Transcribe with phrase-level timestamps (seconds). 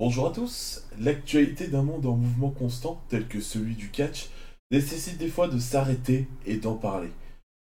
[0.00, 0.84] Bonjour à tous.
[1.00, 4.28] L'actualité d'un monde en mouvement constant, tel que celui du catch,
[4.70, 7.10] nécessite des fois de s'arrêter et d'en parler.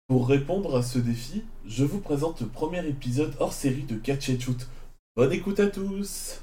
[0.07, 4.29] Pour répondre à ce défi, je vous présente le premier épisode hors série de Catch
[4.29, 4.69] et Shoot.
[5.17, 6.39] Bonne écoute à tous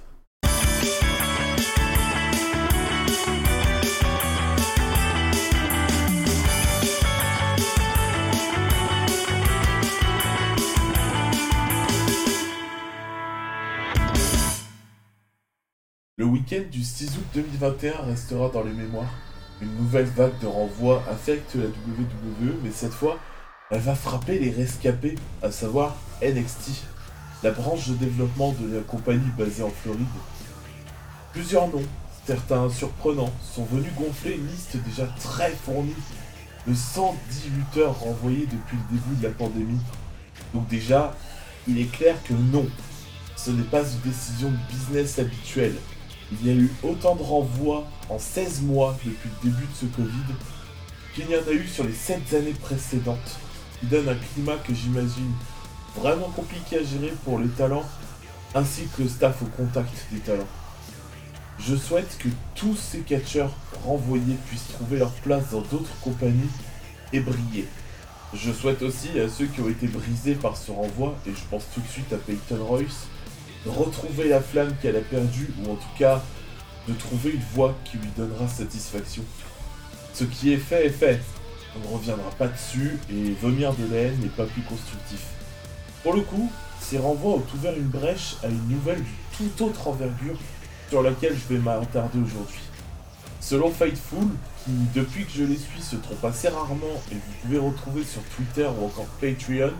[16.40, 19.12] week-end du 6 août 2021 restera dans les mémoires.
[19.60, 23.18] Une nouvelle vague de renvois affecte la WWE, mais cette fois,
[23.70, 26.82] elle va frapper les rescapés, à savoir NXT,
[27.42, 30.06] la branche de développement de la compagnie basée en Floride.
[31.34, 31.84] Plusieurs noms,
[32.26, 35.94] certains surprenants, sont venus gonfler une liste déjà très fournie
[36.66, 39.80] de 110 lutteurs renvoyés depuis le début de la pandémie.
[40.54, 41.14] Donc déjà,
[41.68, 42.66] il est clair que non,
[43.36, 45.76] ce n'est pas une décision de business habituelle.
[46.32, 49.86] Il y a eu autant de renvois en 16 mois depuis le début de ce
[49.86, 50.34] Covid
[51.14, 53.38] qu'il y en a eu sur les 7 années précédentes,
[53.80, 55.32] qui donne un climat que j'imagine
[55.96, 57.84] vraiment compliqué à gérer pour les talents
[58.54, 60.46] ainsi que le staff au contact des talents.
[61.58, 63.52] Je souhaite que tous ces catcheurs
[63.84, 66.50] renvoyés puissent trouver leur place dans d'autres compagnies
[67.12, 67.66] et briller.
[68.32, 71.64] Je souhaite aussi à ceux qui ont été brisés par ce renvoi, et je pense
[71.74, 73.08] tout de suite à Peyton Royce,
[73.66, 76.22] retrouver la flamme qu'elle a perdue, ou en tout cas
[76.88, 79.22] de trouver une voie qui lui donnera satisfaction.
[80.14, 81.20] Ce qui est fait est fait.
[81.76, 85.24] On ne reviendra pas dessus, et vomir de la haine n'est pas plus constructif.
[86.02, 89.88] Pour le coup, ces renvois ont ouvert une brèche à une nouvelle du tout autre
[89.88, 90.38] envergure
[90.88, 92.60] sur laquelle je vais m'attarder aujourd'hui.
[93.40, 94.26] Selon Fightful,
[94.64, 98.22] qui depuis que je les suis se trompe assez rarement et vous pouvez retrouver sur
[98.36, 99.72] Twitter ou encore Patreon,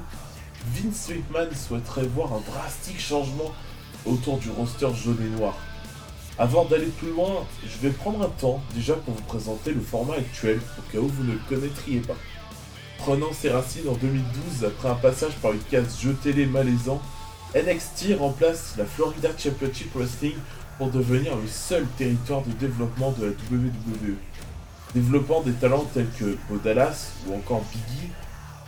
[0.67, 3.53] Vince McMahon souhaiterait voir un drastique changement
[4.07, 5.57] autour du roster jaune et noir.
[6.39, 10.15] Avant d'aller plus loin, je vais prendre un temps déjà pour vous présenter le format
[10.15, 12.17] actuel au cas où vous ne le connaîtriez pas.
[12.99, 17.01] Prenant ses racines en 2012 après un passage par une case jeu télé malaisant,
[17.55, 20.37] NXT remplace la Florida Championship Wrestling
[20.79, 24.15] pour devenir le seul territoire de développement de la WWE.
[24.95, 28.11] Développant des talents tels que Bo Dallas ou encore Biggie,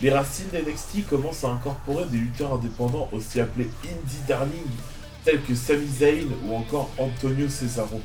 [0.03, 4.67] les racines d'NXT commencent à incorporer des lutteurs indépendants aussi appelés Indie Darling
[5.25, 8.01] tels que Sami Zayn ou encore Antonio Cesaro.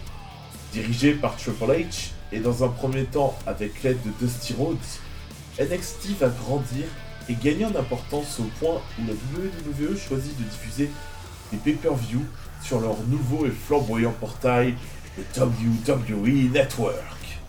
[0.72, 4.78] Dirigé par Triple H et dans un premier temps avec l'aide de Dusty Rhodes,
[5.60, 6.86] NXT va grandir
[7.30, 10.92] et gagner en importance au point où la WWE choisit de diffuser
[11.52, 12.24] des pay-per-view
[12.62, 14.76] sur leur nouveau et flamboyant portail,
[15.18, 17.40] le WWE Network.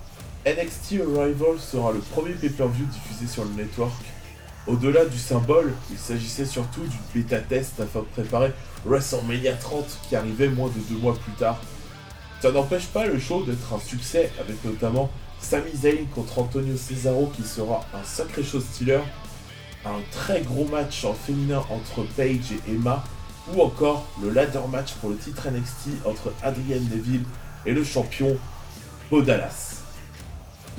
[0.47, 3.93] NXT Arrival sera le premier pay-per-view diffusé sur le network.
[4.69, 8.53] Au-delà du symbole, il s'agissait surtout d'une bêta-test afin de préparer
[8.85, 11.59] WrestleMania 30 qui arrivait moins de deux mois plus tard.
[12.43, 15.09] Ça n'empêche pas le show d'être un succès avec notamment
[15.41, 19.01] Sami Zayn contre Antonio Cesaro qui sera un sacré show stealer,
[19.87, 23.03] un très gros match en féminin entre Paige et Emma,
[23.55, 27.25] ou encore le ladder match pour le titre NXT entre Adrian Neville
[27.65, 28.37] et le champion
[29.11, 29.23] Bo.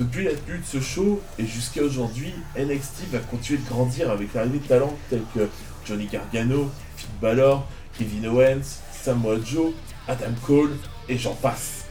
[0.00, 4.32] Depuis la tenue de ce show et jusqu'à aujourd'hui, NXT va continuer de grandir avec
[4.32, 5.46] l'arrivée de talents tels que
[5.84, 7.68] Johnny Gargano, Finn Balor,
[7.98, 9.74] Kevin Owens, Samoa Joe,
[10.08, 10.74] Adam Cole
[11.06, 11.84] et j'en passe.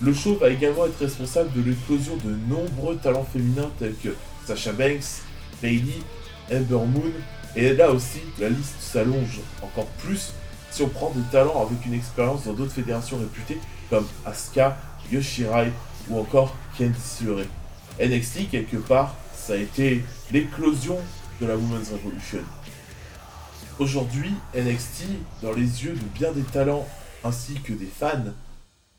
[0.00, 4.72] Le show va également être responsable de l'éclosion de nombreux talents féminins tels que Sasha
[4.72, 5.22] Banks,
[5.62, 6.02] Bailey,
[6.52, 7.12] Ember Moon,
[7.54, 10.32] et là aussi la liste s'allonge encore plus
[10.72, 13.60] si on prend des talents avec une expérience dans d'autres fédérations réputées
[13.90, 14.76] comme Asuka,
[15.12, 15.70] Yoshirai
[16.08, 17.46] ou encore Candice LeRae.
[18.00, 20.98] NXT quelque part, ça a été l'éclosion
[21.40, 22.40] de la Women's Revolution.
[23.78, 25.04] Aujourd'hui, NXT,
[25.42, 26.86] dans les yeux de bien des talents
[27.24, 28.32] ainsi que des fans,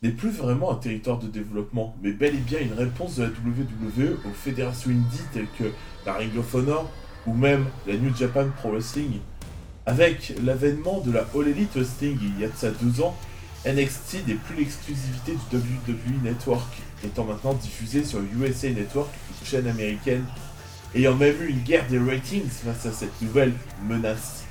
[0.02, 3.30] n'est plus vraiment un territoire de développement, mais bel et bien une réponse de la
[3.30, 5.72] WWE aux fédérations indie telles que
[6.04, 6.90] la Ring of Honor
[7.26, 9.20] ou même la New Japan Pro Wrestling.
[9.86, 13.16] Avec l'avènement de la All Elite Wrestling il y a de ça deux ans,
[13.66, 16.72] NXT n'est plus l'exclusivité du WWE Network,
[17.04, 19.08] étant maintenant diffusé sur USA Network,
[19.40, 20.24] une chaîne américaine,
[20.94, 23.52] ayant même eu une guerre des ratings face à cette nouvelle
[23.88, 24.44] menace.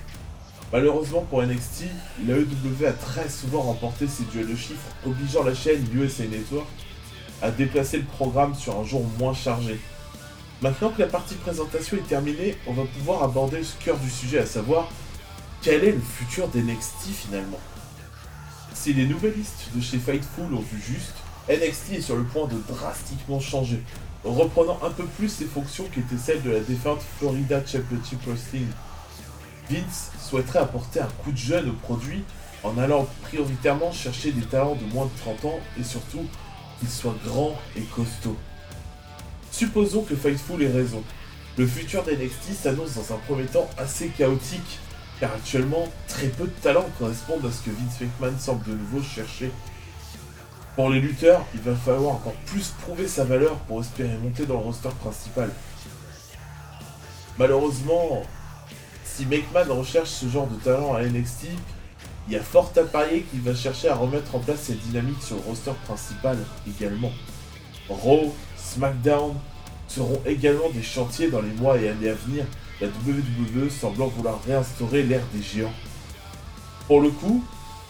[0.74, 1.86] Malheureusement pour NXT,
[2.28, 6.68] la EW a très souvent remporté ses duels de chiffres, obligeant la chaîne USA Network
[7.42, 9.80] à déplacer le programme sur un jour moins chargé.
[10.62, 14.40] Maintenant que la partie présentation est terminée, on va pouvoir aborder ce cœur du sujet,
[14.40, 14.90] à savoir
[15.62, 17.60] quel est le futur d'NXT finalement?
[18.76, 21.16] Si les nouvellistes de chez Fightful ont vu juste,
[21.50, 23.82] NXT est sur le point de drastiquement changer,
[24.24, 28.68] reprenant un peu plus ses fonctions qui étaient celles de la défunte Florida Championship Wrestling.
[29.72, 32.24] Vince souhaiterait apporter un coup de jeune au produit
[32.64, 36.26] en allant prioritairement chercher des talents de moins de 30 ans et surtout
[36.80, 38.38] qu'ils soient grands et costauds.
[39.52, 41.02] Supposons que Fightful ait raison.
[41.58, 44.80] Le futur d'NXT s'annonce dans un premier temps assez chaotique,
[45.20, 49.02] car actuellement très peu de talents correspondent à ce que Vince McMahon semble de nouveau
[49.02, 49.52] chercher.
[50.76, 54.56] Pour les lutteurs, il va falloir encore plus prouver sa valeur pour espérer monter dans
[54.56, 55.50] le roster principal.
[57.38, 58.24] Malheureusement,
[59.04, 61.48] si McMahon recherche ce genre de talent à NXT,
[62.28, 65.22] il y a fort à parier qu'il va chercher à remettre en place cette dynamique
[65.22, 67.12] sur le roster principal également.
[67.88, 69.36] Raw, SmackDown
[69.88, 72.46] seront également des chantiers dans les mois et années à venir,
[72.82, 75.74] la WWE semblant vouloir réinstaurer l'ère des géants.
[76.88, 77.44] Pour le coup,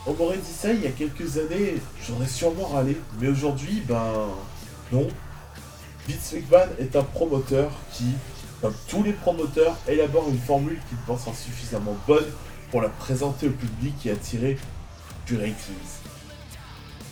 [0.05, 4.29] on m'aurait dit ça il y a quelques années, j'aurais sûrement râlé, mais aujourd'hui, ben
[4.91, 5.07] non.
[6.07, 8.05] Vince McMahon est un promoteur qui,
[8.61, 12.25] comme tous les promoteurs, élabore une formule qu'il pense suffisamment bonne
[12.69, 14.57] pour la présenter au public et attirer
[15.25, 15.55] du ratings.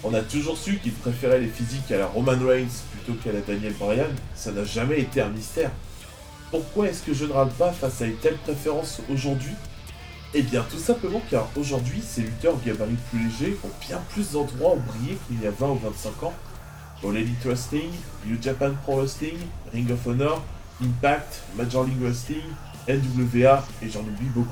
[0.03, 3.41] On a toujours su qu'il préférait les physiques à la Roman Reigns plutôt qu'à la
[3.41, 5.71] Daniel Bryan, ça n'a jamais été un mystère.
[6.53, 9.55] Pourquoi est-ce que je ne râle pas face à une telle préférence aujourd'hui?
[10.35, 14.75] Eh bien tout simplement car aujourd'hui ces lutteurs gabarits plus légers ont bien plus d'endroits
[14.75, 16.33] où briller qu'il y a 20 ou 25 ans.
[17.03, 17.89] All Elite Wrestling,
[18.27, 19.35] New Japan Pro Wrestling,
[19.73, 20.43] Ring of Honor,
[20.79, 22.43] Impact, Major League Wrestling,
[22.87, 24.51] NWA et j'en oublie beaucoup.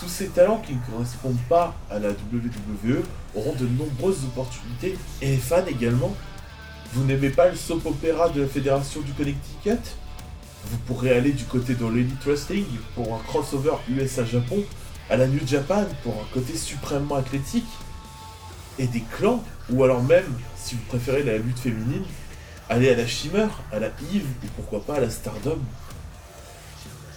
[0.00, 3.02] Tous ces talents qui ne correspondent pas à la WWE
[3.36, 6.16] auront de nombreuses opportunités et fans également.
[6.94, 9.76] Vous n'aimez pas le soap opéra de la Fédération du Connecticut?
[10.64, 14.64] Vous pourrez aller du côté de l'Elite Wrestling pour un crossover USA-Japon,
[15.10, 17.66] à la New Japan pour un côté suprêmement athlétique,
[18.78, 22.04] et des clans, ou alors même, si vous préférez la lutte féminine,
[22.70, 25.58] aller à la Shimmer, à la Eve ou pourquoi pas à la Stardom.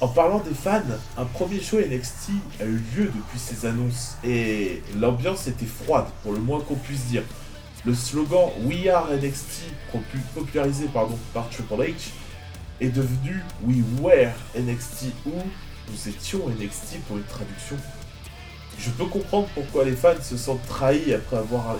[0.02, 0.82] En parlant des fans,
[1.18, 6.34] un premier show NXT a eu lieu depuis ces annonces et l'ambiance était froide, pour
[6.34, 7.24] le moins qu'on puisse dire.
[7.86, 9.62] Le slogan We Are NXT,
[10.34, 11.08] popularisé par
[11.50, 12.10] Triple H,
[12.82, 15.32] est devenu We Were NXT ou
[15.90, 17.78] Nous étions NXT pour une traduction.
[18.78, 21.76] Je peux comprendre pourquoi les fans se sentent trahis après avoir.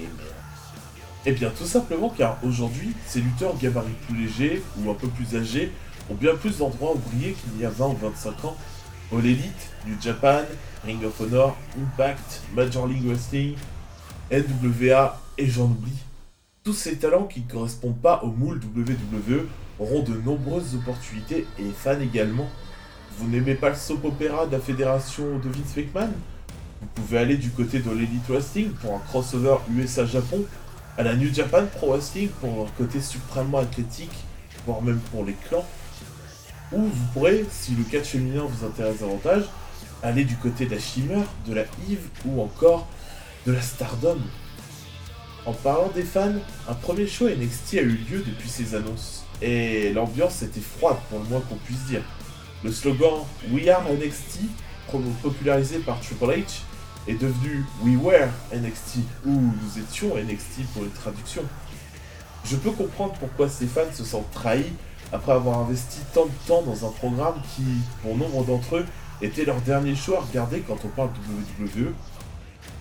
[0.00, 0.06] Et
[1.26, 5.36] Eh bien, tout simplement car aujourd'hui, ces lutteurs gabarits plus légers ou un peu plus
[5.36, 5.70] âgés
[6.10, 8.56] ont bien plus d'endroits où briller qu'il y a 20 ou 25 ans.
[9.12, 10.42] All Elite, New Japan,
[10.84, 13.56] Ring of Honor, Impact, Major League Wrestling,
[14.30, 15.98] NWA et j'en oublie.
[16.64, 19.46] Tous ces talents qui ne correspondent pas au moule WWE
[19.78, 22.48] auront de nombreuses opportunités et fans également.
[23.18, 26.12] Vous n'aimez pas le soap opéra de la fédération de Vince McMahon
[26.80, 30.44] Vous pouvez aller du côté de l'Elite Wrestling pour un crossover USA-Japon,
[30.96, 34.12] à la New Japan Pro Wrestling pour un côté suprêmement athlétique,
[34.66, 35.66] voire même pour les clans.
[36.72, 39.44] Ou vous pourrez, si le catch féminin vous intéresse davantage,
[40.02, 42.88] aller du côté de la Shimmer, de la Eve ou encore
[43.46, 44.18] de la Stardom.
[45.44, 46.34] En parlant des fans,
[46.68, 51.18] un premier show NXT a eu lieu depuis ces annonces, et l'ambiance était froide pour
[51.18, 52.02] le moins qu'on puisse dire.
[52.62, 54.40] Le slogan We Are NXT,
[55.22, 56.60] popularisé par Triple H,
[57.08, 61.42] est devenu We Were NXT, ou Nous étions NXT pour une traduction.
[62.44, 64.72] Je peux comprendre pourquoi ces fans se sentent trahis
[65.12, 67.64] après avoir investi tant de temps dans un programme qui,
[68.02, 68.86] pour nombre d'entre eux,
[69.20, 71.92] était leur dernier choix à regarder quand on parle de WWE.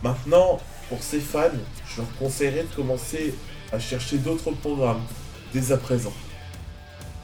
[0.03, 0.59] Maintenant,
[0.89, 1.49] pour ces fans,
[1.87, 3.33] je leur conseillerais de commencer
[3.71, 5.01] à chercher d'autres programmes
[5.53, 6.13] dès à présent.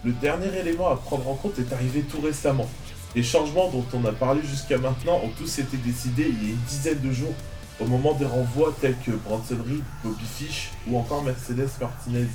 [0.07, 2.69] Le dernier élément à prendre en compte est arrivé tout récemment.
[3.13, 6.53] Les changements dont on a parlé jusqu'à maintenant ont tous été décidés il y a
[6.53, 7.33] une dizaine de jours
[7.81, 12.29] au moment des renvois tels que Bronson Reed, Bobby Fish ou encore Mercedes Martinez.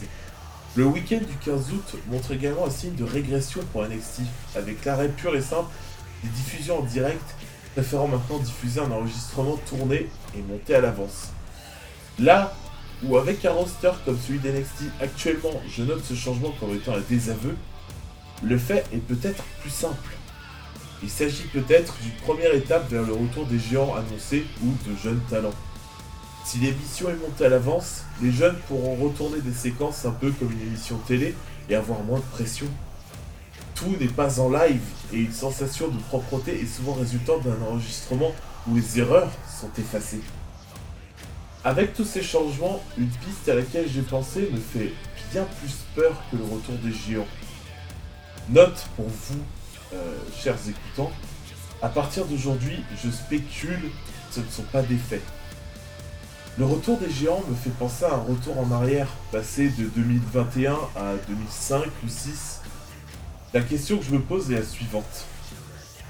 [0.76, 4.20] Le week-end du 15 août montre également un signe de régression pour NXT,
[4.54, 5.70] avec l'arrêt pur et simple
[6.22, 7.24] des diffusions en direct,
[7.72, 11.30] préférant maintenant diffuser un enregistrement tourné et monté à l'avance.
[12.18, 12.52] Là
[13.04, 17.02] où avec un roster comme celui d'NXT actuellement, je note ce changement comme étant un
[17.08, 17.56] désaveu,
[18.42, 20.16] le fait est peut-être plus simple.
[21.02, 25.20] Il s'agit peut-être d'une première étape vers le retour des géants annoncés ou de jeunes
[25.28, 25.54] talents.
[26.44, 30.52] Si l'émission est montée à l'avance, les jeunes pourront retourner des séquences un peu comme
[30.52, 31.34] une émission télé
[31.68, 32.66] et avoir moins de pression.
[33.74, 34.82] Tout n'est pas en live
[35.12, 38.32] et une sensation de propreté est souvent résultant d'un enregistrement
[38.68, 39.30] où les erreurs
[39.60, 40.20] sont effacées.
[41.64, 44.92] Avec tous ces changements, une piste à laquelle j'ai pensé me fait
[45.30, 47.26] bien plus peur que le retour des géants.
[48.48, 49.40] Note pour vous,
[49.94, 51.12] euh, chers écoutants,
[51.80, 53.90] à partir d'aujourd'hui, je spécule,
[54.32, 55.22] ce ne sont pas des faits.
[56.58, 60.72] Le retour des géants me fait penser à un retour en arrière, passé de 2021
[60.96, 62.60] à 2005 ou 2006.
[63.54, 65.26] La question que je me pose est la suivante.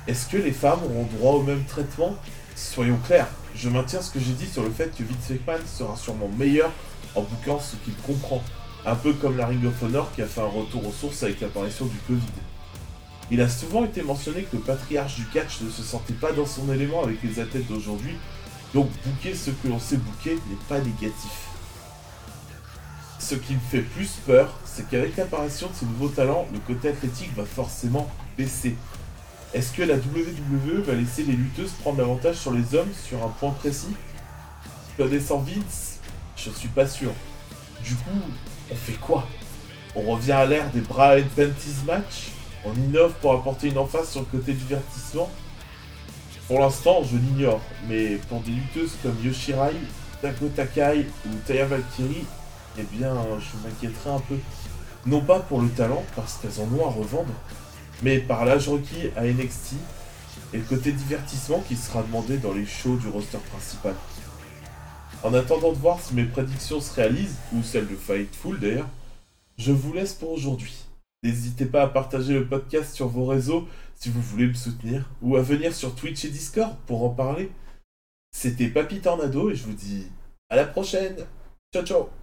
[0.08, 2.16] Est-ce que les femmes auront droit au même traitement?
[2.56, 5.96] Soyons clairs, je maintiens ce que j'ai dit sur le fait que Vince McMahon sera
[5.96, 6.72] sûrement meilleur
[7.14, 8.42] en bouquant ce qu'il comprend.
[8.84, 11.40] Un peu comme la Ring of Honor qui a fait un retour aux sources avec
[11.40, 12.32] l'apparition du Covid.
[13.30, 16.46] Il a souvent été mentionné que le patriarche du catch ne se sentait pas dans
[16.46, 18.16] son élément avec les athlètes d'aujourd'hui,
[18.74, 21.46] donc bouquer ce que l'on sait bouquer n'est pas négatif.
[23.20, 26.88] Ce qui me fait plus peur, c'est qu'avec l'apparition de ces nouveaux talents, le côté
[26.88, 28.74] athlétique va forcément baisser.
[29.54, 33.28] Est-ce que la WWE va laisser les lutteuses prendre l'avantage sur les hommes sur un
[33.28, 33.94] point précis?
[34.96, 35.98] Connaissant Vince,
[36.36, 37.12] je suis pas sûr.
[37.84, 38.18] Du coup,
[38.70, 39.28] on fait quoi?
[39.94, 42.30] On revient à l'ère des bras and panties match?
[42.64, 45.28] On innove pour apporter une emphase sur le côté divertissement?
[46.48, 49.74] Pour l'instant, je l'ignore, mais pour des lutteuses comme Yoshirai,
[50.22, 52.24] Tako Takai ou Taya Valkyrie,
[52.78, 54.36] eh bien, je m'inquiéterai un peu.
[55.04, 57.34] Non pas pour le talent, parce qu'elles en ont à revendre,
[58.02, 59.74] mais par l'âge requis à NXT
[60.52, 63.94] et le côté divertissement qui sera demandé dans les shows du roster principal.
[65.22, 68.88] En attendant de voir si mes prédictions se réalisent, ou celles de Fightful d'ailleurs,
[69.56, 70.84] je vous laisse pour aujourd'hui.
[71.22, 75.36] N'hésitez pas à partager le podcast sur vos réseaux si vous voulez me soutenir, ou
[75.36, 77.52] à venir sur Twitch et Discord pour en parler.
[78.32, 80.08] C'était Papy Tornado et je vous dis
[80.50, 81.16] à la prochaine.
[81.72, 82.21] Ciao ciao